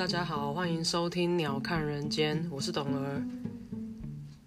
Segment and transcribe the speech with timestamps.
[0.00, 3.22] 大家好，欢迎收听《鸟看人间》，我是董儿。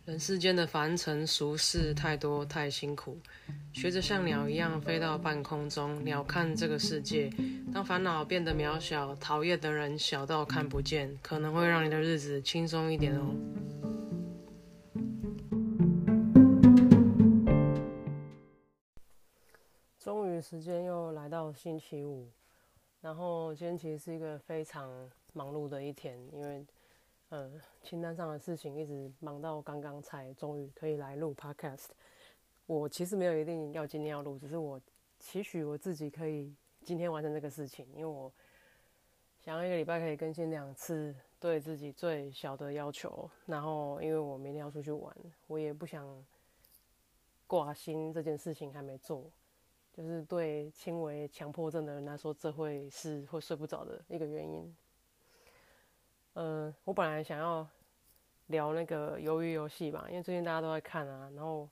[0.03, 3.19] 人世间的凡尘俗事太多太辛苦，
[3.71, 7.29] 学着像鸟一样飞到半空中，鸟看这个世界。
[7.71, 13.35] 当烦恼变得渺小，讨厌的人小到看不见，可能会让你的日子轻松一点哦。
[19.99, 22.31] 终于时间又来到星期五，
[23.01, 24.89] 然后今天其实是一个非常
[25.33, 26.65] 忙碌的一天，因为
[27.29, 27.51] 呃
[27.81, 31.89] 清单上的事情一直忙到刚刚才终于可以来录 podcast。
[32.65, 34.79] 我其实没有一定要今天要录，只是我
[35.19, 38.31] 期许我自己可以今天完成这个事情，因为我
[39.39, 43.29] 想要一个礼拜可以更新两次，对自己最小的要求。
[43.45, 45.13] 然后因为我明天要出去玩，
[45.47, 46.25] 我也不想
[47.47, 49.29] 挂心这件事情还没做。
[49.91, 54.75] 就是对轻微强迫症的人来说，这会是会睡不着的一个原因。
[56.33, 57.67] 呃，我本来想要
[58.47, 61.69] 聊那个鱿鱼游戏吧，因为最近大家都在看啊，然后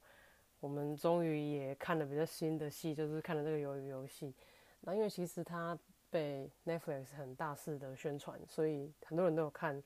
[0.59, 4.33] 我们终于也看了比较新的戏，就是看了这个鱿鱼游戏。
[4.81, 5.77] 那因为其实它
[6.09, 9.81] 被 Netflix 很大肆的宣传，所以很多人都有看，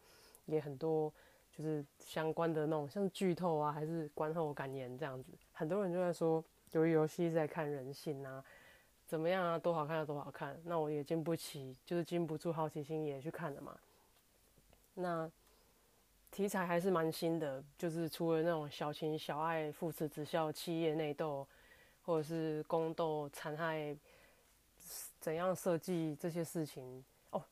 [0.46, 1.14] 也很多
[1.52, 6.44] 就是相关的那种像剧透啊，还是观后感言这样子，很多人就在说。
[6.72, 8.44] 鱿鱼游戏在看人性啊，
[9.06, 10.60] 怎么样啊，多好看啊，多好看。
[10.66, 13.78] 那我也经不起，就是经不住好奇心也去看了嘛。
[14.96, 15.32] 那
[16.32, 21.48] 题材还是蛮新的，就是除了那种小情小爱、父慈子孝、企业内斗，
[22.02, 23.96] 或者是宫斗、残害，
[25.20, 27.44] 怎样设计这些事情哦。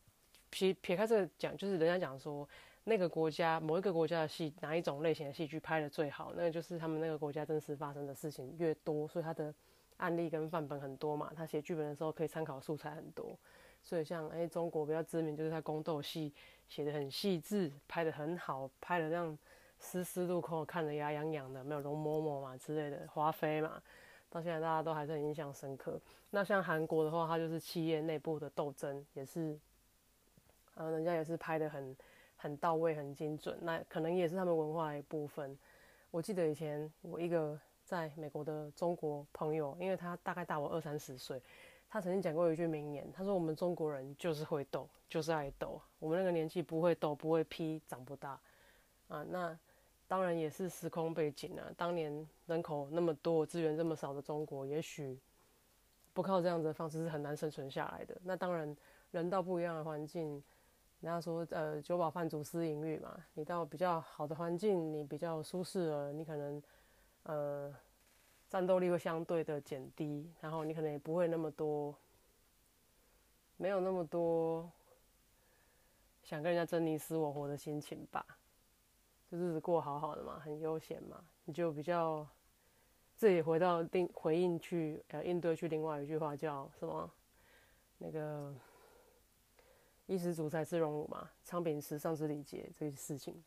[0.49, 2.49] 撇撇开这个讲，就是人家讲说。
[2.85, 6.33] 那个国家某一个国家的戏哪一种类型的戏剧拍的最好？
[6.35, 9.55] 那就是他们那个国家真实发生的事情越多，所以他的
[9.95, 11.31] 案例跟范本很多嘛。
[11.33, 13.39] 他写剧本的时候可以参考素材很多，
[13.83, 16.33] 所以像哎中国比较知名就是他宫斗戏
[16.67, 19.37] 写的很细致，拍的很好，拍的让
[19.77, 23.79] 丝丝入扣，看得牙痒痒的，没有容嬷嬷嘛之类的华妃嘛，
[24.29, 25.99] 到现在大家都还是很印象深刻。
[26.31, 29.59] 那像韩国的话，它就是企业内部的斗争，也是，
[30.75, 31.95] 呃，人家也是拍的很。
[32.35, 35.57] 很到位，很精准，那可能也是他们文化的一部分。
[36.11, 41.41] 我记得以前我一个在美国的中国朋友，因为他大概大我二三十岁，
[41.93, 45.79] 他曾经讲过一句名言，他说：“我们中国人就是会斗，就是爱斗。
[45.99, 48.31] 我们那个年纪不会斗，不会批，长不大。”
[49.09, 49.55] 啊，那
[50.07, 51.71] 当然也是时空背景啊。
[51.77, 55.19] 当年人口那么多，资源这么少的中国，也许
[56.13, 58.17] 不靠这样子的方式是很难生存下来的。
[58.23, 58.75] 那当然，
[59.11, 60.43] 人到不一样的环境。
[61.01, 63.23] 人家说，呃，酒饱饭足思淫欲嘛。
[63.35, 66.63] 你到比较好的环境，你比较舒适了，你可能，
[67.21, 67.75] 呃，
[68.53, 71.97] 战斗力会相对的减低，然后你可能也不会那么多，
[73.57, 74.71] 没有那么多
[76.21, 78.23] 想跟人家争你死我活的心情吧。
[79.31, 82.27] 就日子过好好的嘛，很悠闲嘛，你就比较，
[83.15, 87.11] 自己回到定回应去，呃，应对去另外一句话叫什么？
[87.97, 88.53] 那个。
[90.05, 93.43] 衣食足才是荣辱嘛，昌平时上知礼节这些事情。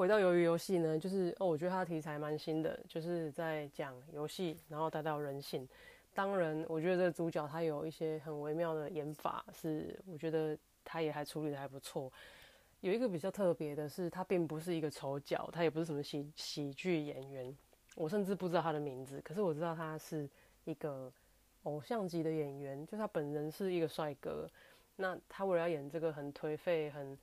[0.00, 5.68] 回到鱿鱼游戏呢，就是哦，我觉得它的题材蛮新的，就是在讲游戏，然后带到人性。
[6.14, 10.56] 当然，我觉得这个主角他有一些很微妙的演法，是我觉得
[10.86, 12.10] 他也还处理的还不错。
[12.80, 17.54] 有一个比较特别的是，他并不是一个丑角，他也不是什么喜喜剧演员，
[17.94, 20.26] 我甚至不知道他的名字，可是我知道他是
[20.64, 21.12] 一个
[21.64, 24.48] 偶像级的演员，就他本人是一个帅哥。
[24.96, 27.18] 那他为了要演这个很颓废、很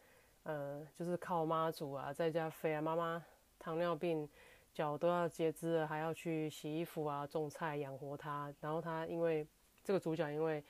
[0.48, 3.22] 呃，就是靠妈祖啊，在家飞啊，妈妈
[3.60, 4.26] 糖尿病，
[4.74, 8.50] 脚都要截肢了，还要去洗衣服啊、种菜养活他。
[8.62, 9.46] 然后他因为
[9.84, 10.64] 这个主角，因为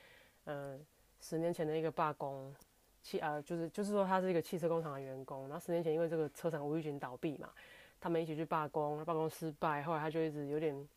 [0.46, 0.80] 呃
[1.20, 2.52] 十年前的一个罢工，
[3.04, 7.48] 汽呃就是就是说他是一个汽车工厂的员工，然后十年前因为这个车厂无预警倒闭嘛，
[8.02, 10.90] 他们一起去罢工，罢工失败，后来他就一直有点。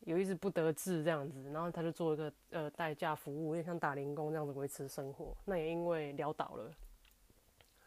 [0.00, 5.34] 有一直不得志这样子，然后他就做一个呃代驾服务，有点像打零工这样子维持生活。
[5.46, 6.70] 那也因为潦倒了，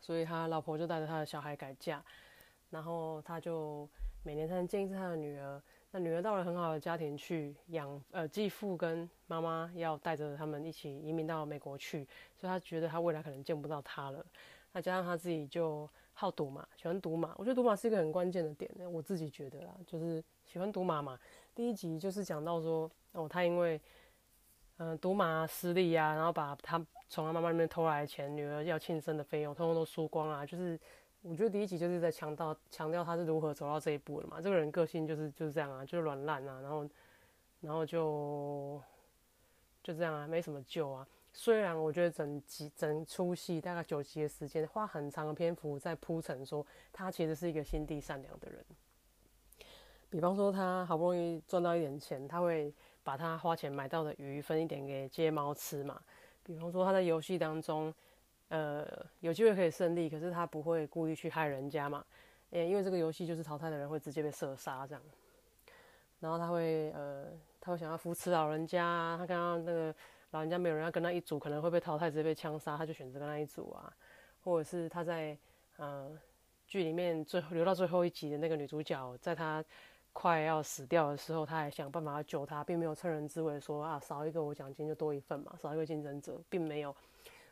[0.07, 2.01] 所以他老婆就带着他的小孩改嫁，
[2.69, 3.85] 然后他就
[4.23, 5.61] 每年才能见一次他的女儿。
[5.91, 12.07] 那女儿到了很好的家庭去养，呃继父跟妈妈要带着他们一起移民到美国去，
[12.37, 14.25] 所以他觉得他未来可能见不到他了。
[14.71, 17.35] 那加上他自己就好赌马，喜欢赌马。
[17.37, 21.19] 我觉得赌马是一个很关键的点呢，我自己觉得啦，就是喜欢赌马嘛。
[21.53, 23.81] 第一集就是讲到说，哦，他因为，
[24.77, 26.77] 嗯，赌马失利啊，然后把他
[27.09, 30.45] 从他妈妈那边偷来的钱，女儿要庆生的费用，通通都输光啊。
[30.45, 30.79] 就是
[31.23, 34.39] 我觉得第一集就是在强调强调他是如何走到这一步的嘛。
[34.39, 36.89] 这个人个性就是就是这样啊，就是软烂啊，然后
[37.61, 38.81] 然后就
[39.83, 41.07] 就这样啊，没什么救啊。
[41.33, 48.63] 虽然我觉得整集整出戏大概九集的时间，花很长的篇幅在铺陈，说他其实是一个心地善良的人。
[50.09, 52.73] 比方说，他好不容易赚到一点钱，他会
[53.07, 55.97] 把他花钱买到的鱼分一点给街猫吃嘛。
[56.43, 57.93] 比方说，他在游戏当中，
[58.49, 58.85] 呃，
[59.21, 62.03] 有机会可以胜利，可是他不会故意去害人家嘛。
[62.49, 65.01] 诶，因为这个游戏就是淘汰的人会直接被射杀这样。
[66.19, 67.27] 然后他会，呃，
[67.61, 69.95] 他会想要扶持老人家，他刚刚那个
[70.31, 73.93] 老人家没有人要跟他一组，可能会被淘汰，直接被枪杀，他就选择跟他一组啊。
[74.43, 75.37] 或者是他在，
[75.77, 76.11] 呃，
[76.65, 79.63] 剧里面最后留到最后一集的那个女主角，在他。
[80.19, 86.93] 快要死掉的时候，他还想办法要救他，并没有趁人之危说啊少一个我奖金就多一份嘛，少一个竞争者，并没有。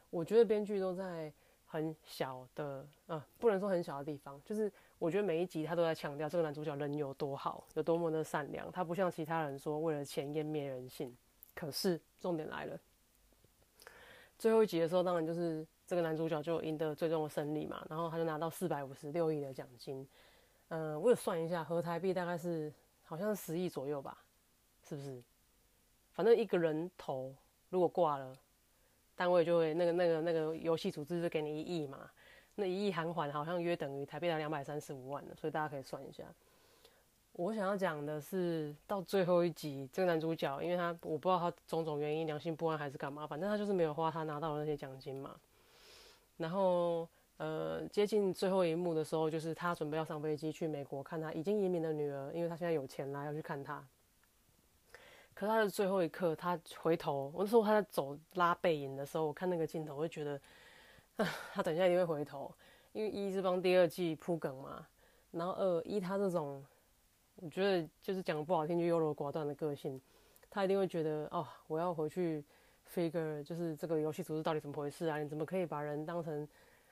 [0.10, 1.32] 我觉得编剧都在
[1.68, 8.72] 很小的，啊，不能说很小的地方，就是我觉得每一集他都在强调这个男主角人有多好，有多么的善良。
[8.72, 11.16] 他不像其他人说为了钱湮灭人性。
[11.54, 12.80] 可是重点来了，
[14.40, 20.08] 最后一集的时候，当然就是这个男主角就赢得最终的胜利嘛，然后他就拿到四百五十六亿的奖金。
[20.70, 22.74] 嗯，我有算一下，合台币大概是
[23.04, 24.18] 好像是十亿左右吧，
[24.84, 25.22] 是不是？
[26.12, 27.34] 反正一个人头
[27.70, 28.36] 如果挂了，
[29.16, 32.10] 单位就会那个那个那个游戏组织就给你一亿嘛，
[32.56, 36.24] 那一亿韩环好像约等于台币的两百三十五万的，所以大家可以算一下。
[37.34, 45.36] 我想要讲的是，到最后一集，这个男主角，因为他我不知道他种种原因良心不安还是干嘛，反正他就是没有花他拿到的那些奖金嘛，
[46.38, 47.08] 然后。
[47.38, 53.86] 呃，接近最后一幕的时候，就是他准备要上飞机去美国看他已经移民的女儿，因为他现在有钱啦，要去看他。
[55.34, 62.50] 可他的最后一刻，他回头，我那时候他在走拉背影的时候，我看那个镜头，我就觉得，他等一下一定会回头，
[62.94, 64.88] 因为一是帮第二季铺梗嘛，
[65.32, 66.64] 然后二一他这种，
[67.36, 70.00] 我觉得就是讲不好听就优柔寡断的个性，
[70.50, 72.42] 他一定会觉得，哦，我要回去
[72.96, 75.18] figure，就是这个游戏组织到底怎么回事啊？
[75.18, 76.48] 你怎么可以把人当成？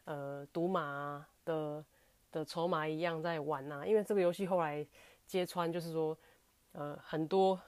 [0.06, 1.86] 呃，赌马的
[2.32, 4.86] 的筹码一样在玩呐，因为这个游戏后来
[5.26, 6.18] 揭穿，就是说，
[6.74, 7.60] 呃，很多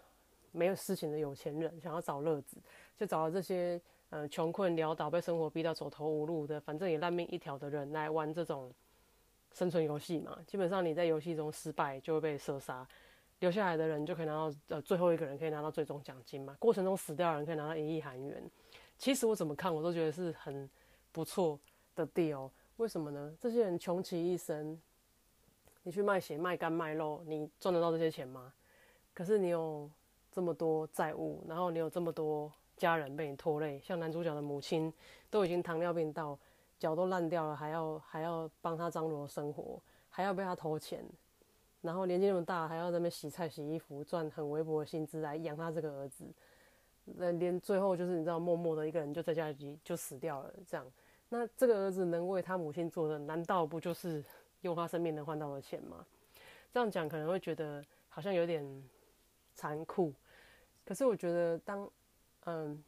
[0.52, 2.58] 没有事情的有钱人想要找乐子，
[2.98, 3.80] 就找了这些
[4.10, 8.72] 呃穷困潦倒、被生活逼到走投无路的，反正也烂命一条的人来玩这种
[9.54, 10.38] 生存游戏嘛。
[10.46, 12.86] 基本上你在游戏中失败就会被射杀，
[13.40, 16.56] 留下来的人就可以拿到呃最后一个人可以拿到最终奖金嘛。
[16.60, 18.44] 过程中死掉的人可以拿到一亿韩元。
[18.98, 20.70] 其实我怎么看我都觉得是很
[21.12, 21.58] 不错。
[21.96, 23.36] 的 deal，为什么呢？
[23.40, 24.80] 这些人穷其一生，
[25.84, 28.54] 你去卖血、卖肝、卖肉，你赚得到这些钱吗？
[29.14, 29.90] 可是你有
[30.32, 34.94] 这么多债务，然后你有这么多家人被你拖累，像男主角的母亲
[35.30, 36.38] 都已经糖尿病到
[36.78, 41.02] 脚都烂掉了，还要还要帮他张罗生活，还要被他偷钱，
[41.82, 46.26] 然后年纪那么大，还要在那边洗菜、洗衣服，赚很微薄的薪资来养他这个儿子，
[47.06, 50.86] 那连最后就是你知道，默默的一个人就在家里就死掉了，这样。
[51.38, 54.24] 那这个儿子能为他母亲做的，难道不就是
[54.62, 56.06] 用他生命能换到的钱吗？
[56.72, 58.66] 这样讲可能会觉得好像有点
[59.54, 60.14] 残酷，
[60.86, 61.90] 可是我觉得当，
[62.46, 62.82] 嗯，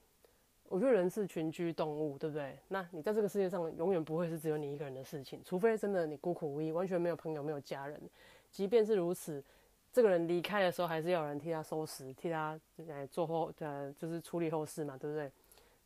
[0.70, 2.58] 我觉得人是群居动物，对不对？
[2.70, 8.02] 那你在这个世界上永远不会是只有你一个人的事情，除非真的你孤苦无依，完全没有朋友，没有家人。
[8.50, 9.44] 即便是如此，
[9.92, 15.30] 这个人离开的时候，还是要有人替他收拾，替他来做后，呃，就是处理后事嘛，对不对？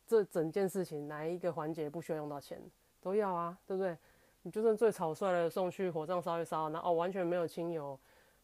[0.06, 2.60] 这整件事情哪一个环节不需要用到钱？
[3.00, 3.96] 都要啊，对不对？
[4.42, 7.98] 你就算最草率的送去火葬烧一烧，那哦完全没有亲友，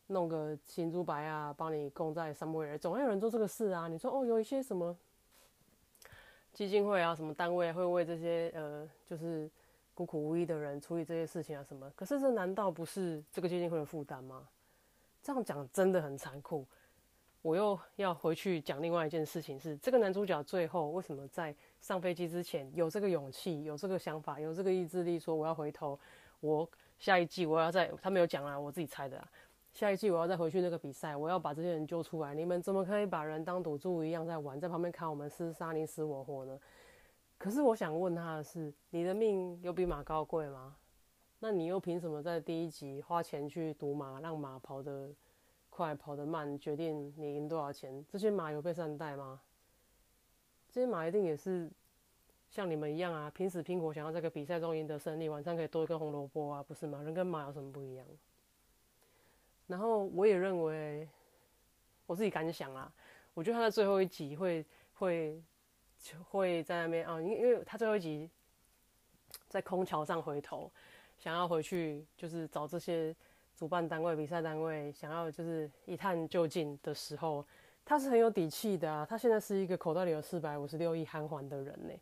[0.07, 3.89] 弄个行珠白啊，帮你供在三位人，总会有人做这个事啊。
[3.89, 4.97] 你说哦，有一些什么
[6.53, 9.51] 基金会啊，什么单位会为这些呃，就是
[9.95, 11.91] 孤苦无依的人处理这些事情啊什么？
[11.97, 14.49] 可是这难道不是这个基金会的负担吗？
[15.23, 16.65] 这样讲真的很残酷。
[17.41, 25.99] 我又要回去讲另外一件事情，是这个男主角最后为什么在上飞机之前有这个勇气、有这个想法、有这个意志力，说我要回头，
[26.41, 26.69] 我
[26.99, 29.29] 下一季我要再，他没有讲啊，我自己猜的啊。
[29.73, 32.35] 下一季我要再回去那个比赛，我要把这些人救出来。
[32.35, 36.59] 你们怎么可以把人当赌注一样在玩，在旁边看我们厮杀你死我活呢？
[37.39, 40.75] 可是我想问他的是，你的命有比马高贵吗？
[41.39, 45.09] 那你又凭什么在第一集花钱去赌马，让马跑的？
[45.79, 48.05] 快跑得慢，决定你赢多少钱。
[48.09, 49.41] 这些马有被善待吗？
[50.69, 51.71] 这些马一定也是
[52.51, 57.01] 像你们一样啊，拼死拼活想要这个比赛中赢得胜利，晚上可以多一根红萝卜啊，不是吗？
[57.05, 58.05] 人跟马有什么不一样？
[59.69, 61.09] 然后我也认为，
[62.07, 62.93] 我自己敢想啊，
[63.33, 65.41] 我觉得他在最后一集会会
[66.29, 68.29] 会在那边啊，因因为他最后一集
[69.47, 70.69] 在空桥上回头，
[71.21, 73.15] 想要回去就是找这些。
[73.59, 77.45] 主办单位、比赛单位想要就是一探究竟的时候，
[77.85, 81.93] 他是很有底气的啊，他现在是一个口袋里有四百五十六亿韩元的人呢，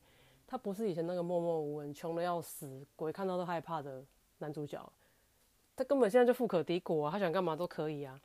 [0.46, 4.04] 他不是以前那个默默无闻、穷的要死、鬼看到都害怕的
[4.36, 4.92] 男主角，
[5.74, 8.20] 他根本现在就富可敌国啊，他想干嘛都可以啊。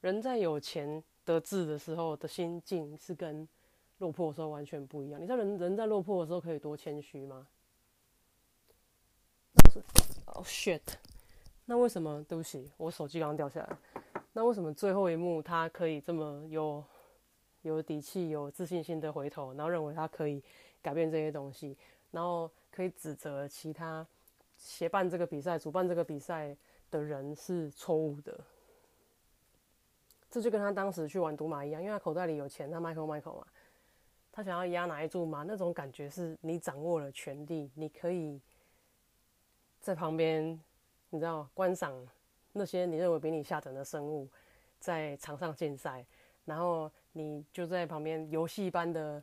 [0.00, 3.46] 人在有钱得志的时候的心境是跟
[3.98, 5.20] 落魄的时候完全不一样。
[5.20, 7.46] 你知道人人在落魄的时候可以多谦虚吗？
[10.26, 10.80] 哦，shit！
[11.64, 12.22] 那为什么？
[12.24, 13.76] 对不起，我手机刚刚掉下来。
[14.32, 16.82] 那为什么最后一幕他可以这么有
[17.62, 20.42] 有底气、有自信心的回头，然后认为他可以
[20.82, 21.76] 改变这些东西，
[22.10, 24.06] 然后可以指责其他
[24.58, 26.54] 协办这个比赛、主办这个比赛
[26.90, 28.38] 的人是错误的？
[30.28, 33.46] 这就跟他当时去玩赌马一样，因为他口袋里有钱，他 Michael Michael 嘛，
[34.32, 38.40] 他想要压哪一注马，那种感觉是你掌握了权力，你可以
[39.80, 40.60] 在旁边。
[41.12, 41.94] 你知道观赏
[42.54, 44.26] 那些你认为比你下等的生物
[44.80, 46.04] 在场上竞赛，
[46.46, 49.22] 然后你就在旁边游戏般的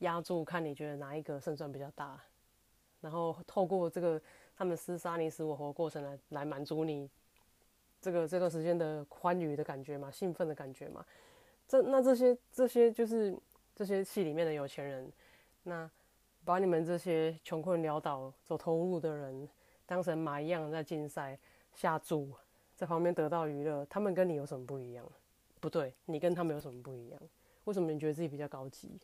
[0.00, 2.20] 压住，看你觉得哪一个胜算比较大，
[3.00, 4.20] 然后透过这个
[4.54, 7.08] 他们厮杀你死我活过程来来满足你
[8.02, 11.02] 这个这段时间的欢愉的感觉嘛，兴奋的感觉嘛。
[11.66, 13.34] 这那这些这些就是
[13.74, 15.10] 这些戏里面的有钱人，
[15.62, 15.90] 那
[16.44, 19.48] 把你们这些穷困潦倒走投无路的人。
[19.90, 21.36] 当成马一样在竞赛
[21.74, 22.30] 下注，
[22.76, 25.04] 在旁边得到娱乐，他们跟你有什么不一样？
[25.58, 27.20] 不对，你跟他们有什么不一样？
[27.64, 29.00] 为什么你觉得自己比较高级？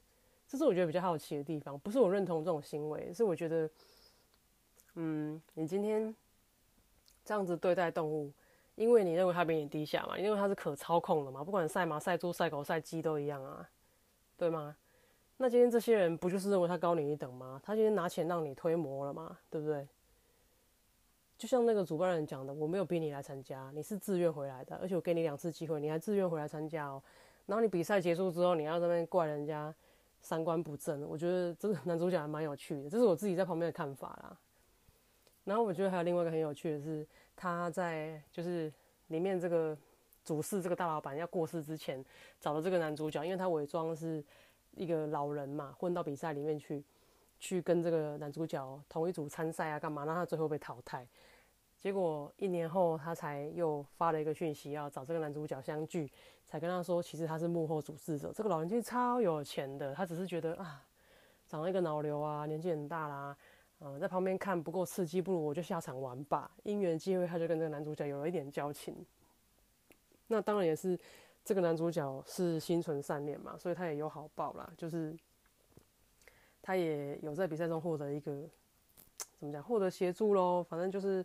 [0.46, 1.76] 这是我觉得比较好奇的地方。
[1.80, 3.68] 不是我认同这种行为，是我觉得，
[4.94, 6.14] 嗯，你今天
[7.24, 8.32] 这样子对待动物，
[8.76, 10.16] 因为你认为它比你低下嘛？
[10.16, 11.42] 因为它是可操控的嘛？
[11.42, 13.68] 不管赛马、赛猪、赛狗、赛鸡都一样啊，
[14.36, 14.76] 对吗？
[15.36, 17.60] 那今天这些人不就是认为他高你一等吗？
[17.64, 19.36] 他今天拿钱让你推磨了嘛？
[19.50, 19.88] 对不对？
[21.38, 27.02] 就像那个主办人讲的，我没有逼你来参加，你是自愿回来的，而且我给你两次机会，你还自愿回来参加哦。
[27.44, 29.74] 然后你比赛结束之后，你要在那边怪人家
[30.22, 34.36] 三观不正，我觉得这个男主角还蛮有趣的，这是我自己在旁边的看法啦。
[35.44, 38.72] 然后我觉得还有另外一个很有趣的是，他在就是
[39.08, 39.76] 里面这个
[40.24, 42.02] 主事这个大老板要过世之前，
[42.40, 44.24] 找了这个男主角，因为他伪装是
[44.74, 46.82] 一个老人嘛，混到比赛里面去。
[47.38, 50.04] 去跟这个男主角同一组参赛啊，干嘛？
[50.04, 51.06] 让他最后被淘汰。
[51.78, 56.10] 结果一年后，他才又发了一个讯息，要找这个男主角相聚，
[56.46, 58.32] 才跟他说，其实他是幕后主事者。
[58.32, 60.82] 这个老人其实超有钱的，他只是觉得啊，
[61.46, 63.36] 长了一个脑瘤啊，年纪很大啦，
[63.80, 66.50] 嗯，在旁边看不够刺激，不如我就下场玩吧。
[66.64, 68.96] 因缘机会，他就跟这个男主角有了一点交情。
[70.26, 70.98] 那当然也是
[71.44, 75.14] 这个男主角是心存善念嘛，所以他也有好报啦，就是。
[76.66, 78.42] 他也有在比赛中获得一个
[79.38, 80.64] 怎么讲，获得协助喽。
[80.68, 81.24] 反正就是，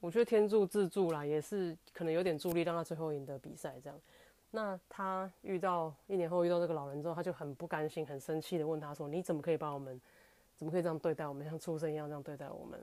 [0.00, 3.96] 我觉得天助自助啦，也是可能有点助力，让他最后赢得比赛这样。
[4.50, 10.00] 那他遇到一年后遇到这个老人之后，他就很不甘心、很生气的问他说：“你怎么可以把我们，
[10.56, 12.80] 怎么可以这样对待我们，像畜生一样这样对待我们？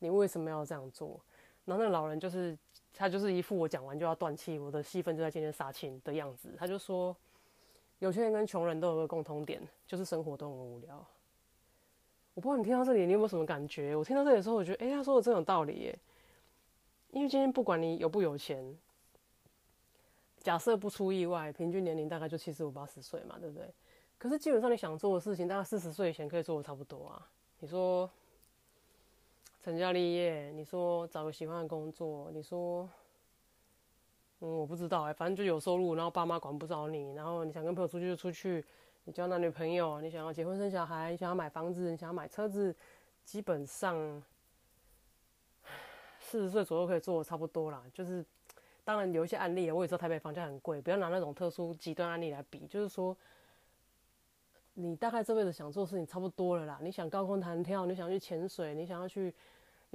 [0.00, 1.20] 你为什么要这样做？”
[1.64, 2.58] 然后那个老人就是
[2.92, 6.52] 他就是一副我讲完就要断气，我的戏份就在今天杀青的样子。
[6.58, 7.16] 他就说。
[8.04, 11.02] 有钱人跟穷人都有个共同点，就是生活都很无聊。
[12.34, 13.96] 我不知道你听到这里，你有没有什么感觉？
[13.96, 15.98] 我听到这里的时候，我觉得，哎，他说的真有道理耶。
[17.12, 18.62] 因为今天不管你有不有钱，
[20.36, 23.72] 假设不出意外，平均年龄大概就七十五八十岁嘛，对不对？
[24.18, 27.26] 可是基本上你想做的事情，大概四十岁以前可以做的差不多啊。
[27.60, 28.10] 你说
[29.62, 32.86] 成家立业，你说找个喜欢的工作，你说。
[34.46, 38.62] 嗯，我不知道哎，反正就有收入，然后爸妈管不着你，然后你想跟朋友出去就出去，
[39.04, 42.76] 你交男女朋友，你想要结婚生小孩，你想要买房子，你想要买车子，
[43.24, 44.22] 基本上
[46.20, 47.82] 四十岁左右可以做的差不多啦。
[47.94, 48.22] 就是
[48.84, 53.16] 当然有一些案例，我也知道台北房价很贵，不要拿那种特殊极端案例来比，就是说
[54.74, 56.78] 你大概这辈子想做事情差不多了啦。
[56.82, 59.34] 你想高空弹跳，你想去潜水，你想要去。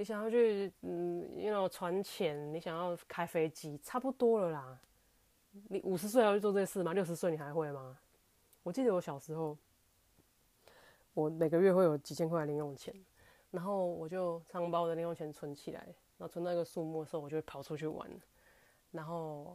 [0.00, 4.80] 你想要去嗯，因为船潜，你想要开飞机，差不多了啦。
[5.68, 6.94] 你五十岁要去做这事吗？
[6.94, 7.98] 六十岁你还会吗？
[8.62, 9.54] 我记得我小时候，
[11.12, 12.94] 我每个月会有几千块零用钱，
[13.50, 15.80] 然后我就常把我的零用钱存起来，
[16.16, 18.10] 然后存到一个数目的时候，我就会跑出去玩。
[18.92, 19.54] 然后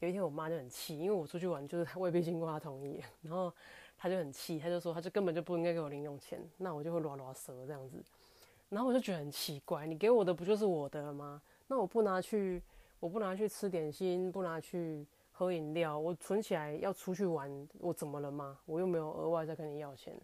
[0.00, 3.50] 有一天我妈就很气，因为我出去玩就是未必经过她同意， 然后
[3.96, 7.96] 她就很气，她就说她就根本就不应该给我零用钱，那我就会拉拉舌这样子。
[8.70, 11.40] 然后我就觉得很奇怪，你给我的不就是我的了吗？
[11.68, 12.62] 那我不拿去，
[12.98, 18.58] 我不拿去吃点心，不拿去喝饮料，我存起来要出去玩，我怎么了吗？
[18.66, 20.14] 我又没有额外再跟你要钱。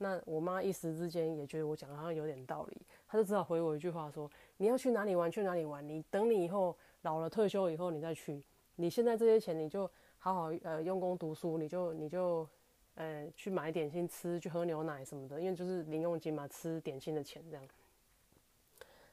[0.00, 8.40] 那我妈一时之间也觉得我讲的好像有点道理，她就只好回我一句话说：“你要去哪里玩去哪里玩，你等你以后老了退休以后你再去。
[8.76, 12.48] 你现在这些钱你就好好呃用功读书，你就你就
[12.94, 17.68] 呃去买点心吃，去喝牛奶什么的，因为就是零用金嘛，吃点心的钱这样。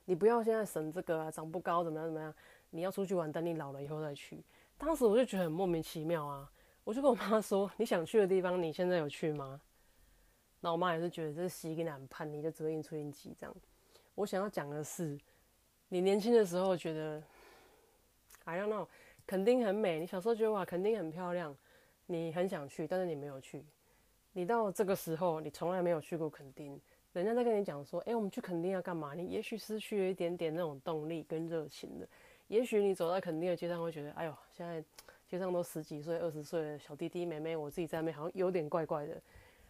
[0.06, 2.34] 你不要现在省这个啊，长不高怎么样怎么样？
[2.70, 4.44] 你要出去玩，等你老了以后再去。
[4.78, 6.52] 当时我就觉得很莫名其妙啊，
[6.84, 9.60] 我就跟我妈说：“你想去的地方，你现在有去吗？”
[10.62, 13.56] 那我妈也是觉得这是西跟很叛逆，就只会应出应急这样。
[14.16, 15.18] 我想要讲的是，
[15.90, 17.24] 你年轻的时候觉得
[18.44, 18.88] ，I don't know，
[19.26, 20.00] 肯定很美。
[20.00, 21.56] 你小时候觉得哇，肯定很漂亮，
[22.06, 23.64] 你很想去，但是你没有去。
[24.34, 26.80] 你到这个时候，你从来没有去过垦丁。
[27.22, 29.14] 人家在跟你讲说，哎，我们去垦丁要干嘛？
[29.14, 32.08] 你也许失去了一点点那种动力跟热情的。
[32.48, 34.84] 也许你走在垦丁的街上，会觉得，哎呦，现在
[35.28, 39.16] 街上都十几岁、二十岁的小弟弟妹妹，我自己在那边好像有点怪怪的。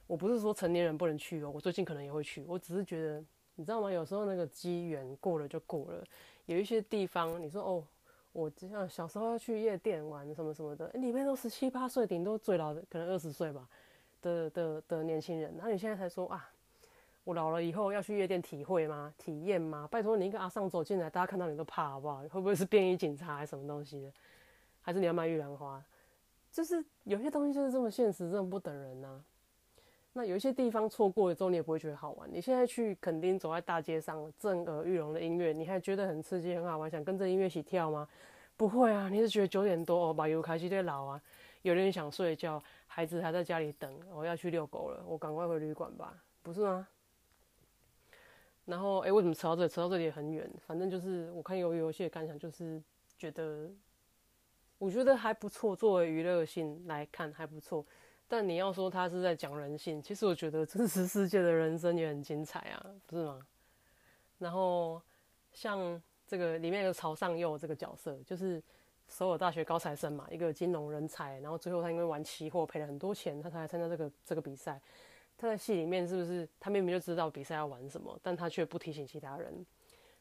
[0.07, 2.43] 我不是说成年人不能去哦，我最近可能也会去。
[2.47, 3.23] 我只是觉得，
[3.55, 3.91] 你知道吗？
[3.91, 6.03] 有时候那个机缘过了就过了。
[6.47, 7.83] 有一些地方，你说哦，
[8.33, 13.69] 我就像小时候要去夜店玩什么什么的，里面都十七八岁，顶多最老的可能二十岁吧
[14.21, 15.53] 的的的年轻人。
[15.55, 16.51] 然后你现在才说啊。
[17.25, 19.13] 我老了以后要去夜店体会吗？
[19.17, 19.87] 体验吗？
[19.91, 22.21] 拜托你一个阿尚走进来，大家看到你都怕好不好？
[22.29, 24.13] 会不会是便衣警察还是什么东西的？
[24.81, 25.83] 还是你要卖玉兰花？
[26.51, 29.21] 就是有些东西就是这么现实，这么不等人呐。
[30.13, 32.29] 那有一些地方错过了之后，你也不会觉得好玩。
[32.31, 38.07] 你现在去垦丁走在大街上，震耳欲聋的音乐，你还觉得很刺激、很好玩，想跟着音乐一起跳吗？
[38.55, 41.21] 不会啊，你是觉得九点多哦，把油开机在老啊，
[41.63, 46.13] 有人想睡觉，孩子还在家里等，我要去遛狗了，我赶快回旅馆吧，
[46.43, 46.87] 不是吗？
[48.65, 49.69] 然后，哎，为什么扯到这里？
[49.69, 50.49] 扯到这里也很远。
[50.65, 52.81] 反正就是我看鱿鱼游戏的感想，就是
[53.17, 53.69] 觉得，
[54.77, 57.85] 我觉得还不错，作为娱乐性来看还不错。
[58.27, 63.45] 但你要说他是在讲人性，其实我觉得真实世界的人生也很精彩啊，不是吗？
[64.39, 64.99] 然后
[65.53, 68.61] 像这个里面的曹尚佑这个角色，就是
[69.07, 71.39] 首尔大学高材生嘛，一个金融人才。
[71.39, 74.81] 然后最后他因为玩期货赔了很多钱，他才来参加这个这个比赛。
[75.37, 79.65] 他在戏里面是不是他明明就知道比赛要玩什么，但他却不提醒其他人。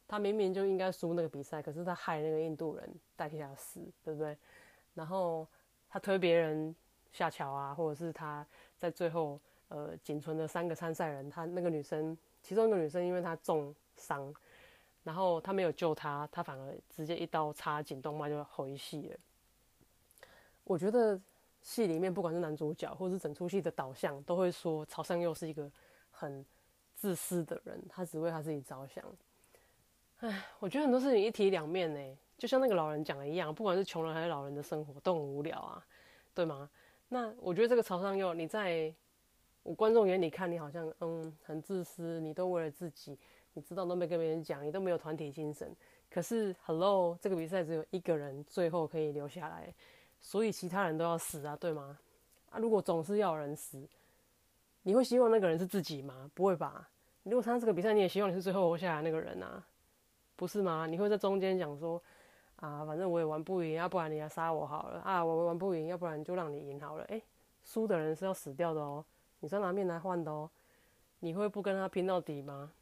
[0.08, 4.36] 他明明就应该输那个比赛，可是他害那个印度人代替他死，对不对？
[4.92, 5.46] 然后
[5.88, 6.74] 他推别人
[7.12, 8.44] 下桥啊，或者是他
[8.78, 14.34] 在最后呃仅存的三个参赛人，他那个女生其中一个女生因为她重伤，
[15.04, 19.16] 然后他没有救她，他反而直接一刀插颈动脉就回戏了。
[20.64, 21.20] 我觉得。
[21.64, 25.68] 戏里面不管是男主角，或是整出戏的导向，都会说曹尚佑是一个
[26.10, 26.44] 很
[26.94, 29.02] 自私的人，他只为他自己着想。
[30.18, 35.84] 唉，我觉得很多事情一体两面呢，就像那个老人讲的一样，不管是穷人还是老人的生活都很无聊啊，
[36.34, 36.68] 对吗？
[37.08, 38.94] 那我觉得这个曹尚佑，你在
[39.62, 43.18] 我观众眼里看你好像嗯很自私，你都为了自己，
[43.54, 45.74] 你知道都没跟别人讲，你都没有团体精神。
[46.10, 49.74] 可是，Hello，这个比赛只有一个人最后可以留下来。
[50.24, 51.98] 所以其他人都要死啊，对吗？
[52.48, 53.86] 啊，如果总是要人死，
[54.82, 56.30] 你会希望那个人是自己吗？
[56.32, 56.88] 不会吧。
[57.24, 59.62] 如果参加这个比赛，你也希望你是最后活下来那个人啊，
[60.34, 60.86] 不是吗？
[60.86, 62.02] 你会在中间讲说，
[62.56, 67.04] 啊，反正我也玩不赢，要不然你来杀我好了啊，我玩不赢，要不然就让你赢好了。
[67.04, 67.22] 诶，
[67.62, 69.04] 输的人是要死掉的哦，
[69.40, 70.50] 你是拿命来换的哦，
[71.18, 72.72] 你会不跟他拼到底吗？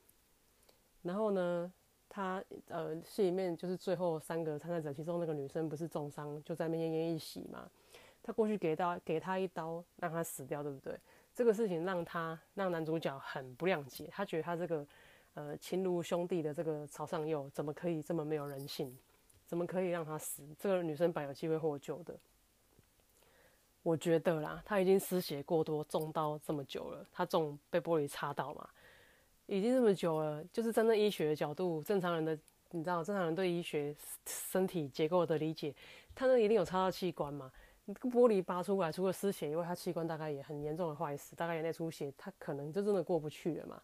[1.03, 1.73] 然后呢？
[2.15, 7.67] 他呃，戏里面就是最后三个参赛者，其中那个女生不是重伤，就在那奄奄一息嘛。
[8.23, 10.95] 他过去给刀，给他一刀，让他死掉，对不对？
[11.35, 14.87] 这个事情让他让男主角很不谅解，他觉得他这个
[15.33, 18.95] 呃亲如兄弟的这个曹尚佑怎么可以这么没有人性？
[19.47, 20.43] 怎么可以让他死？
[20.59, 22.15] 这个女生本有机会获救的。
[23.83, 28.69] 我觉得啦，他已经失血过多，中刀这么久了，他中被玻璃插到嘛。
[29.53, 32.35] 已经这么久了，就是站在医学的角度，正常人的，
[32.71, 35.75] 你知道，正常人对医学身体结构的理解，
[36.15, 37.53] 他那一定有插到器官嘛？
[37.85, 43.83] 你玻璃拔出来，除了失血以外，他器官大概也很严重的坏死，大概眼内出血，他可能就真的过不去了嘛？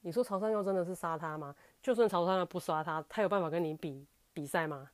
[0.00, 1.52] 你说曹山佑真的是杀他吗？
[1.82, 4.88] 就算曹山佑不杀他，他有办法跟你比比赛吗？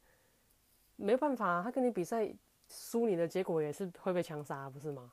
[0.97, 2.27] 没办法，他跟你比赛
[2.69, 5.13] 输，你的结果也是会被枪杀，不是吗？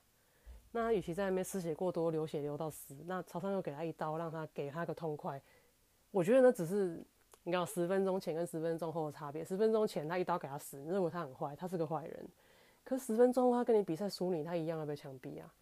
[0.72, 5.42] 那他与其在那边失血过多、流血流到死，那曹操又给他一刀，让他给他个痛快。
[6.12, 7.04] 我觉得那只是
[7.44, 9.44] 你看十分钟前跟十分钟后的差别。
[9.44, 12.28] 十分钟前他一刀给他死，你认为他很坏，他是个坏人。
[12.84, 15.54] 可十分钟后他跟你比赛输你，他一样要被枪毙啊？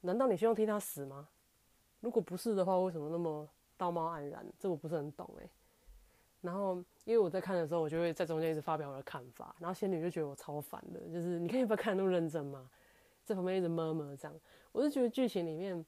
[0.00, 1.28] 难道你希望替他死吗？
[2.00, 4.44] 如果不是的话，为什么那么道貌岸然？
[4.58, 5.48] 这我不是很懂诶。
[6.40, 12.68] 然后因为我在看的时候，我就会在中间一直发表我的看法，然后仙女就觉得我超烦的，就是你可以不要看那么认真吗？
[13.30, 14.36] 在旁边一直摸摸这样，
[14.72, 15.86] 我是觉得剧情里面，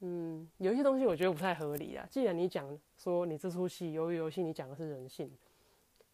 [0.00, 2.08] 嗯，有一些东西我觉得不太合理啊。
[2.10, 5.30] 既然你讲说你这出戏由于游戏你讲的是人性，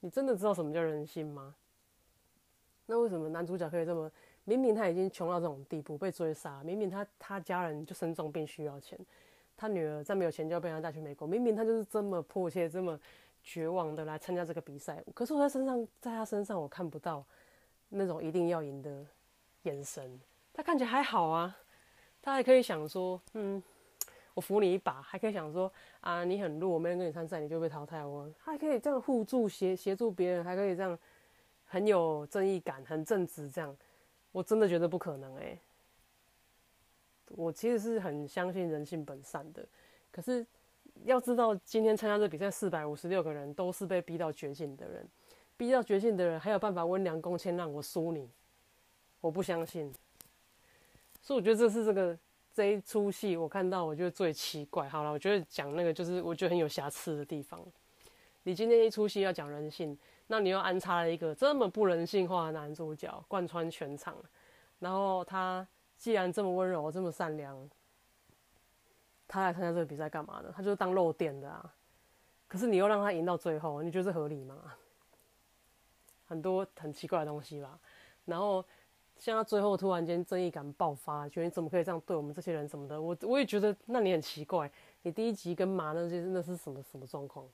[0.01, 1.55] 你真的知道什么叫人性吗？
[2.87, 4.11] 那为什么男主角可以这么
[4.43, 8.99] 明明他已经穷到这种地步，被追杀，明明他他家人就生重病需要钱，
[9.57, 12.99] 他女儿再没有钱就要被他带去美国，明明他就是这么迫切、这么
[13.45, 17.25] 绝望的来参加这个比赛，可是我在身上，在他身上我看不到
[17.91, 19.07] 那种一定要赢的
[19.63, 20.21] 眼神，
[20.55, 21.55] 他看起来还好啊，
[22.23, 23.63] 他还可以想说，嗯。
[24.33, 28.05] 我扶你一把，还可以想说啊，你很弱，没人跟你参赛，你就被淘汰。
[28.05, 30.99] 我还可以这样互助协协助别人，还可以这样
[31.65, 33.49] 很有正义感，很正直。
[33.49, 33.77] 这样
[34.33, 35.57] 我真的觉得不可能哎。
[37.29, 39.65] 我其实是很相信人性本善的，
[40.11, 40.45] 可是
[41.05, 45.09] 要知道，今天参加这比赛四百五十六个人都是被逼到绝境的人，
[45.57, 48.29] 逼到绝境的人还有办法温良恭谦让我输你，
[49.21, 49.95] 我不相信。
[51.25, 52.17] 所以我觉得这是这个。
[52.57, 54.89] 这一出戏我看到，我觉得最奇怪。
[54.89, 57.61] 好了，我觉得讲那个就是我觉得很有瑕疵的地方。
[58.45, 64.15] 你今天一出戏要讲人性，那你又安插了一个这么不人性化的男主角贯穿全场，
[64.79, 67.69] 然后他既然这么温柔、这么善良，
[69.27, 70.53] 他来参加这个比赛干嘛呢？
[70.55, 71.75] 他就是当漏电的啊。
[72.47, 74.73] 可是你又让他赢到最后，你觉得这合理吗？
[76.25, 77.77] 很多很奇怪的东西吧。
[78.27, 78.65] 然后。
[79.25, 84.71] 像他最后突然间正义感爆发，觉得你怎么可以这样对我们这些人什么的，我我也觉得那你很奇怪。
[85.01, 87.47] 你第一集跟马那些那是什么什么状况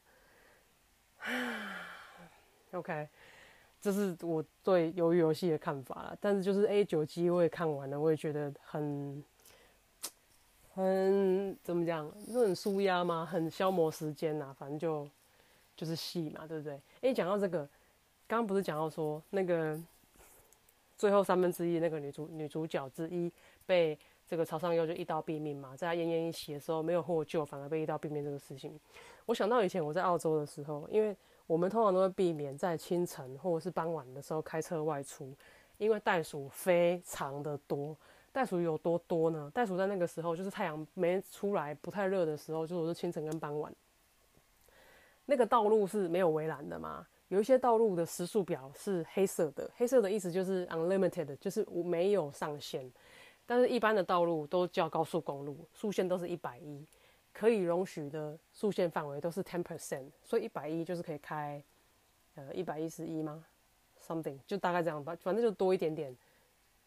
[2.73, 3.09] ？OK，
[3.81, 6.19] 这是我对鱿鱼游戏的看法了。
[6.21, 9.23] 但是就是 A 九 G 我也看完了，我也觉得很
[10.75, 13.25] 很怎么讲，就很舒压嘛？
[13.25, 14.53] 很消磨时间呐。
[14.59, 15.09] 反正就
[15.77, 16.81] 就是戏嘛，对不对？
[17.03, 17.59] 哎，讲到这个，
[18.27, 19.81] 刚刚不是讲到说那个。
[21.01, 23.33] 最后三分之一那个女主女主角之一
[23.65, 28.79] 被这个曹尚优就一刀毙命嘛，在她奄奄一息的时候没有获救，反而被一刀毙命这个事情，
[29.25, 35.35] 我想到以前我在澳洲的时候，因为我们通常都会避免在清晨或者是傍晚的时候开车外出，
[35.79, 37.97] 因为袋鼠非常的多。
[38.31, 39.51] 袋鼠有多多呢？
[39.55, 43.75] 袋鼠在那个时候就是太阳没出来、不太热的时候，就是清晨跟傍晚，
[45.25, 47.07] 那个道路是没有围栏的嘛。
[47.31, 52.91] 有一些道路的时速表是黑色的，黑色的意思就是 unlimited，就是没有上限。
[53.47, 56.85] 但是，一般的道路都叫高速公路，速限都是一百一，
[57.33, 61.63] 可以容许的速限范围都是 ten percent，所以一百一就是可以开，
[62.35, 63.45] 呃，一百一十一吗
[64.05, 66.17] ？something 就大概这样吧，反正就多一点点。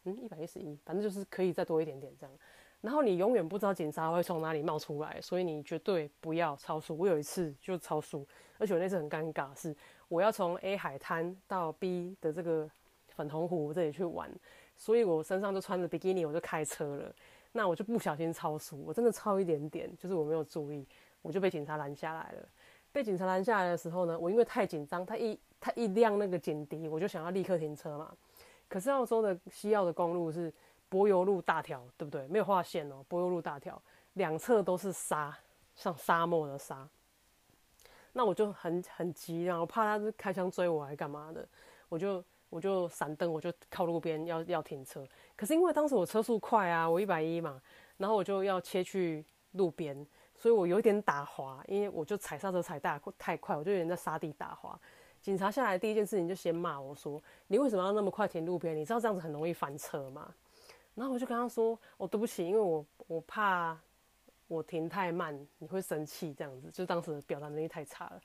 [0.03, 2.35] 嗯，一百一十一，反正就是可以再多一点点这样。
[2.81, 6.97] 然后你永远不知道警察会从哪里冒出来，所以你绝对不要超速。
[6.97, 8.27] 我有一次就超速，
[8.57, 9.73] 而且我那次很尴尬是。
[10.13, 12.69] 我要从 A 海滩到 B 的这个
[13.07, 14.31] 粉红湖这里去玩，
[14.77, 17.11] 所以我身上就穿着比基尼，我就开车了。
[17.51, 20.87] 那我就不小心超速，我真的超一点点，就是我没有注意，
[21.23, 22.47] 我就被警察拦下来了。
[22.91, 28.15] 被警察拦下来的时候呢，我因为太紧张，他一他一亮那个警笛，我就想要立刻停车嘛。
[28.67, 30.53] 可是澳洲的西澳的公路是
[30.89, 32.27] 柏油路大条，对不对？
[32.27, 33.81] 没有划线哦，柏油路大条，
[34.13, 35.35] 两侧都是沙，
[35.75, 36.87] 像沙漠的沙。
[38.15, 41.45] 那我就很很急，然后怕他是开枪追我，还干嘛的？
[41.89, 45.03] 我就我就闪灯，我就靠路边要要停车。
[45.35, 47.59] 可是因为当时我车速快啊，我一百一嘛，
[47.97, 54.79] 然后我就要切去路边，所以我有点打滑，因为我就踩刹车踩大太快，我就有点在沙地打滑。
[55.19, 58.75] 警察下来第一件事情就先骂我说：“你为什么要那么快停路边？
[58.75, 60.31] 你知道这样子很容易翻车吗？”
[60.93, 63.75] 然后我就跟他说：“哦，对不起，因为我我怕。”
[64.53, 68.21] 我停太慢，你会生气，这样子就当时表达能力太差了。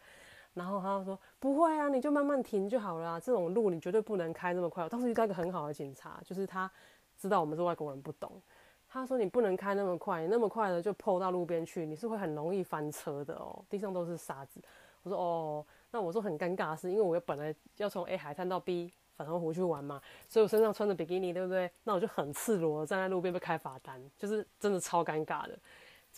[0.54, 3.20] 然后他说不会啊，你就慢慢停就好了。
[3.20, 4.88] 这种路你绝对不能开那么快。
[4.88, 6.70] 当时遇到一个很好的警察，就是他
[7.16, 8.40] 知道我们是外国人不懂。
[8.88, 13.64] 他说你不能开那么快，那么快的就破到路边去，你是会很容易翻车的哦。
[13.68, 14.60] 地上都是沙子。
[15.02, 21.70] 我说哦，那我说很尴尬的是，因为我本来要从 A 海滩到 B 粉红湖去玩嘛，所以我身上穿着比基尼，对不对？
[21.84, 25.58] 那我就很赤裸站在路边被开罚单，就是真的超尴尬的。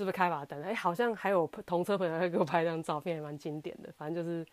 [0.01, 0.63] 是不是开罚单？
[0.63, 3.93] 哎，好像还有同车朋友会给我拍张照片，还蛮经典的。
[3.99, 4.47] 反正就是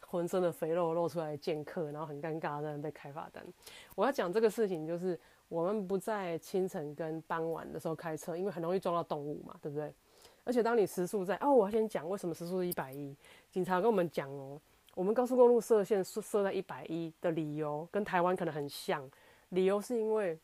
[0.00, 3.46] 浑身的肥肉露出来见客，然后很尴尬在那被开罚单。
[3.94, 5.16] 我要讲这个事情，就是
[5.46, 9.94] 我们不在清晨跟傍晚的时候开车，因为很容易撞到动物嘛，对不对？
[10.42, 13.16] 而且当你时速在哦，我要先讲为什么时速是一百一。
[13.52, 14.60] 警察跟我们讲哦，
[14.96, 19.08] 我们高速公路设限设设在一百一的理由跟台湾可能很像，
[19.50, 20.36] 理由是因为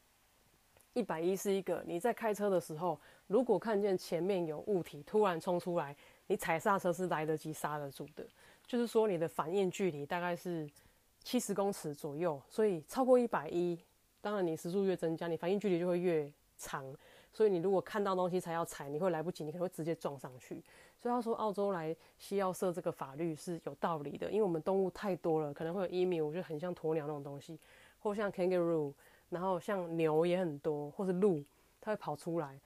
[0.94, 2.98] 一百一是一个你在开车的时候。
[3.28, 5.94] 如果看见前面有物体突然冲出来，
[6.28, 8.26] 你踩刹车是来得及刹得住的，
[8.66, 10.66] 就是说你的反应距离大概是
[11.22, 13.78] 七十公尺左右，所以超过一百一，
[14.22, 16.90] 当然你时速越增加，你反应距离就会越长，
[17.34, 20.64] 所以你如果看到东西才要踩，你会来不及，你可能会直接撞上去。
[20.96, 27.60] 所以他说澳洲来西澳设这个法律是有道理的，因为我们动物太多了，可能会有 emu，就很像鸵鸟那种东西，
[27.98, 28.94] 或像 kangaroo。
[29.30, 31.42] 然后像牛也很多，或是鹿，
[31.80, 32.58] 它会跑出来。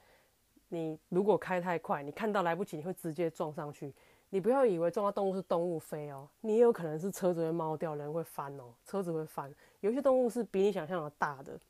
[0.68, 3.92] 你如果开太快，你看到来不及，你会直接撞上去。
[4.31, 9.55] 你不要以为撞到动物是动物飞哦，你也有可能是车子会猫掉，人会翻哦，车子会翻。
[9.81, 11.61] 有些动物是比你想象的大的，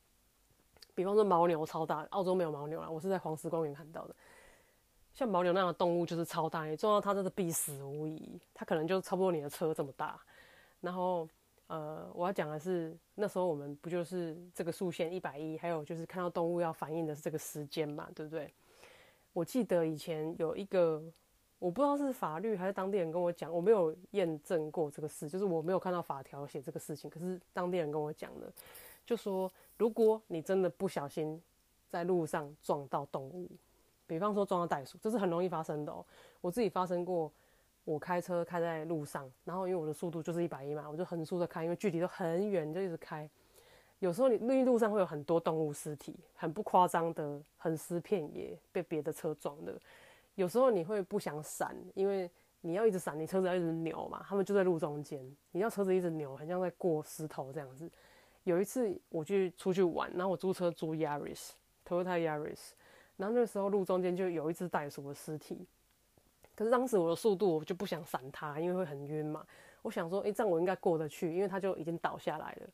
[0.95, 4.15] 比方说牦牛超大，澳洲没有牦牛啦，我是在黄石公园看到的。
[5.13, 8.41] 像牦牛那样的动物就是超大，你撞到它真的必死无疑。
[8.55, 10.21] 它可能就差不多你的车这么大。
[10.81, 11.29] 然后，
[11.67, 18.53] 呃，我要讲的是，那时候我们不就是这个竖线一百一，还有就是看到动物要反应的是这个时间嘛，对不对？
[19.33, 21.03] 我记得以前有一个。
[21.59, 27.09] 我不知道是法律还是当地人跟我讲，我没有验证过这个事，就是我没有看到法条写这个事情。
[27.09, 28.53] 可是当地人跟我讲的，
[29.07, 29.49] 就说
[29.79, 31.41] 如果你真的不小心
[31.89, 33.49] 在路上撞到动物，
[34.09, 36.05] 比方说撞到袋鼠，这是很容易发生的哦。
[36.41, 37.33] 我自己发生过，
[37.85, 43.29] 我开车开在路上，然后因为我的速度就是一百一嘛，我就横速的开，因为距离都很远，就一直开。
[43.99, 49.79] 有时候你绿路上会有很多动物尸体，很不夸张的横尸遍野，被别的车撞的。
[50.35, 52.31] 有时候你会不想闪，因为
[52.63, 54.25] 你要一直闪，你车子要一直扭嘛。
[54.29, 57.91] 他们就在路中间，你要车子一直扭，很像在过石头这样子。
[58.45, 62.71] 有一次我去出去玩，然后我租车租 Yaris，Toyota Yaris，
[63.17, 65.65] 然后那时候路中间就有一只袋鼠的尸体。
[66.55, 69.45] 可是当时我的速度我就不想闪它，因为会很晕嘛。
[69.83, 72.69] 我想说，哎，这样我应该过得去，因为它就已经倒下来了。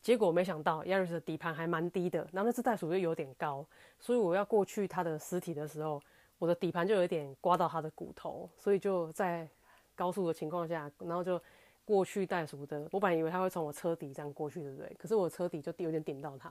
[0.00, 3.66] 结果没想到 Yaris 的底盘还蛮低的，然后那只袋鼠又有点高，
[3.98, 6.00] 所以我要过去它的尸体的时候。
[6.38, 9.46] 我的底盘就有点刮到它的骨头，所以就在
[9.94, 11.38] 高速的情况下，然后就
[11.84, 12.88] 过去袋鼠的。
[12.92, 14.96] 我本来以为它会从我车底这样过去，对不对？
[14.98, 16.50] 可是我车底就有点顶到它，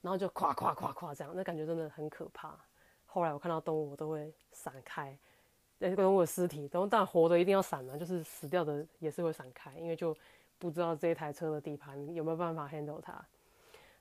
[0.00, 2.56] 然后就咵咵咵咵这样，那感觉真的很可怕。
[3.04, 5.18] 后来我看到动物，我都会闪开。
[5.78, 10.16] 那动物的尸体，然后但活的一定要闪啊，就是死掉的也是会闪开，因为就
[10.58, 13.22] 不知道这一台车的底盘有没有办法 handle 它。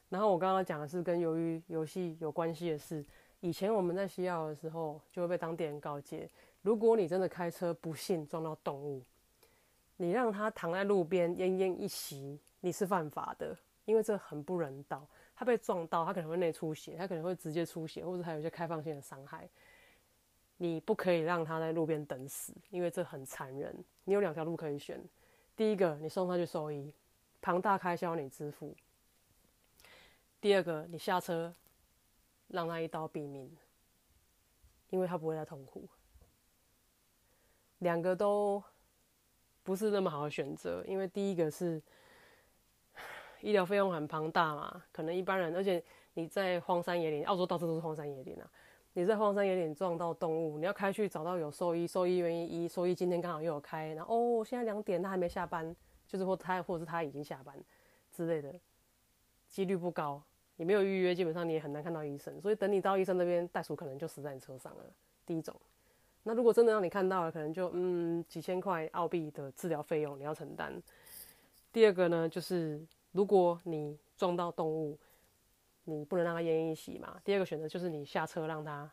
[0.07, 3.03] 然后我刚刚讲的是跟鱿鱼游戏有关系的事。
[3.41, 6.29] 以前我们在西澳的时候，就会被当地人告诫：
[6.61, 9.03] 如果你真的开车不幸撞到动物，
[9.97, 15.05] 你让它躺在路边奄奄一息，你是犯法的，因为这很不人道。
[15.35, 19.49] 它被撞到，它可能会内出血，它可能会直接出血，或者还有一些开放性的伤害。
[20.57, 23.75] 你不可以让他在路边等死，因为这很残忍。
[24.03, 25.03] 你有两条路可以选：
[25.55, 26.93] 第一个，你送他去兽医，
[27.41, 28.75] 庞大开销你支付；
[30.39, 31.53] 第二个，你下车。
[32.47, 33.51] 让他一刀毙命，
[34.91, 35.89] 因为他不会再痛苦。
[37.79, 38.63] 两个都
[39.63, 41.81] 不是那么好的选择，因为第一个是
[43.41, 48.47] 医疗费用很庞大嘛，可能一般人，而且你在荒山野岭，澳洲到处都是荒山野岭啊，
[48.97, 55.75] 你在荒山野岭撞到动物，你要开去找到有兽医，兽医愿意医，兽医今天刚好又有开，然后哦，现在两点他还没下班，
[56.07, 57.53] 就是或他或者是他已经下班
[58.09, 58.57] 之类的，
[59.49, 60.23] 几率不高。
[60.55, 64.85] 你没有预约，基本上你也很难看到医生，所以等你到医生那边，袋鼠可能就死在你车上了。
[65.25, 65.53] 第一种，
[66.23, 70.81] 那如果真的让你看到了，可能就嗯几千块澳币的治疗费用你要承担。
[71.73, 72.81] 第二个呢，就是
[73.11, 74.97] 如果你撞到动物，
[75.85, 77.19] 你不能让他奄奄一息嘛。
[77.23, 78.91] 第二个选择就是你下车让他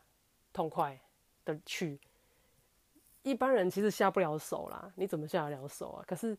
[0.53, 0.97] 痛快
[1.43, 1.99] 的去。
[3.21, 6.05] 一般人其实下不了手啦，你怎么下得了手啊？
[6.07, 6.37] 可是。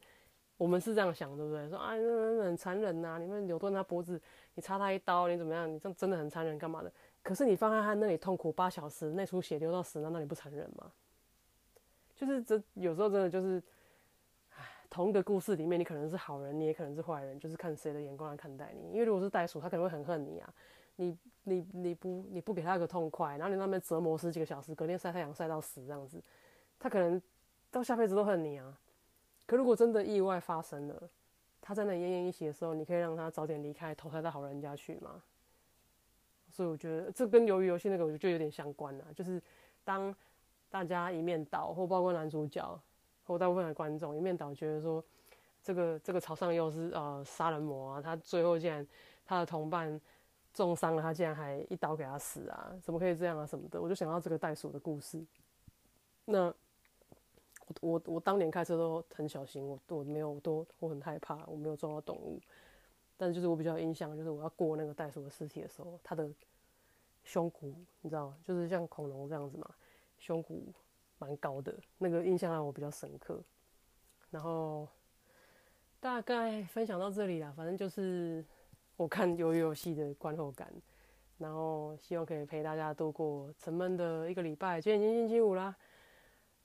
[0.56, 1.68] 我们是这样想，对不对？
[1.68, 3.18] 说啊，那很残忍呐！
[3.18, 4.18] 你们扭断他脖子，
[4.54, 5.68] 你插他一刀，你怎么样？
[5.68, 6.90] 你这真的很残忍，干嘛的？
[7.24, 10.92] 可是你放在他那里痛苦八小时，那出血流到死，难道你不残忍吗？
[12.14, 13.60] 就是这有时候真的就是，
[14.94, 18.92] 同一个故事里面，你可能是好人，你也可能是坏人，就是看谁的眼光来看待你。
[18.92, 20.54] 因为如果是袋鼠，他可能会很恨你啊！
[20.94, 26.22] 你你你不你不给他个痛快，然后你那边折磨十几个小时，隔天晒太阳晒到死这样子，
[26.78, 27.20] 他可能
[27.72, 28.78] 到下辈子都恨你啊！
[29.46, 31.10] 可如果真的意外发生了，
[31.60, 35.20] 他在那奄奄一息的时候，你可以让他早点离开，投胎到好人家去吗？
[36.52, 39.06] 所以我觉得这跟鱿鱼游戏那个，我觉得就有点相关啊。
[39.12, 39.42] 就是
[39.82, 40.14] 当
[40.70, 42.80] 大家一面倒，或包括男主角
[43.24, 45.02] 或大部分的观众一面倒，觉得说
[45.62, 48.86] 这个这个朝上又是呃杀人魔啊，他最后竟然
[49.24, 50.00] 他的同伴
[50.52, 53.80] 重伤了，他竟然还一刀给他死啊，怎么可以这样啊什么的？
[53.80, 55.24] 我就想到这个袋鼠的故事。
[56.24, 56.54] 那。
[57.80, 62.38] 我我当年开车都很小心，我我没有都我很害怕，我没有撞到动物。
[63.16, 66.30] 但是就是我比较印象，就是我要过那个袋鼠的尸体的时候，它的
[67.22, 69.66] 胸骨你知道，就是像恐龙这样子嘛，
[70.18, 70.66] 胸骨
[71.24, 73.40] 蛮高的，那个印象让我比较深刻。
[74.30, 74.86] 然后
[76.00, 78.44] 大概分享到这里啦，反正就是
[78.96, 80.70] 我看鱿鱼游戏的观后感，
[81.38, 84.80] 然后希望可以陪大家度过沉闷的一个礼拜。
[84.80, 85.74] 今天已经星期五啦。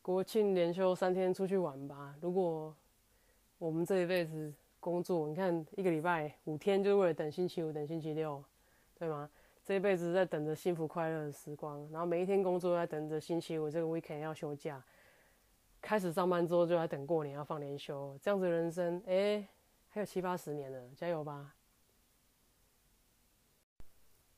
[0.02, 2.16] 国庆连休三天出去玩吧！
[2.22, 2.76] 如果
[3.58, 8.44] 我们这一辈子工作，你看一个礼拜五天，就是为了等星期五、等星期六，
[8.98, 9.30] 对吗？
[9.70, 14.84] 这一辈子在等着幸福快乐的时光，然后每一天工作在等着星期五这个 weekend 要休假，
[15.80, 19.48] 开始上班之后就在等过年要放年休，这样子人生，哎，
[19.90, 21.54] 还有七八十年了，加油吧！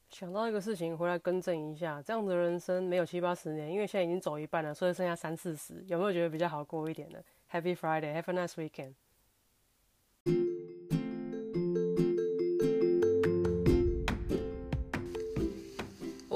[0.09, 8.95] 想到一个事情，回来更正一下，这样子的人生没有七八十年，因为现在已经走一半了，所以剩下三四十，有没有觉得比较好过一点的？Happy Friday，Have a nice weekend。